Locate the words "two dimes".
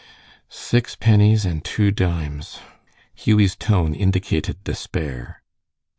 1.63-2.57